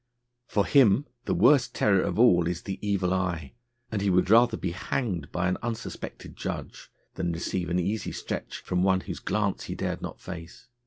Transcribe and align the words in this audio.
For 0.47 0.65
him 0.65 1.05
the 1.25 1.35
worst 1.35 1.75
terror 1.75 2.01
of 2.01 2.17
all 2.17 2.47
is 2.47 2.63
the 2.63 2.79
evil 2.81 3.13
eye, 3.13 3.53
and 3.91 4.01
he 4.01 4.09
would 4.09 4.31
rather 4.31 4.57
be 4.57 4.71
hanged 4.71 5.31
by 5.31 5.47
an 5.47 5.59
unsuspected 5.61 6.35
judge 6.35 6.89
than 7.13 7.31
receive 7.33 7.69
an 7.69 7.77
easy 7.77 8.11
stretch 8.11 8.57
from 8.61 8.81
one 8.81 9.01
whose 9.01 9.19
glance 9.19 9.65
he 9.65 9.75
dared 9.75 10.01
not 10.01 10.19
face. 10.19 10.65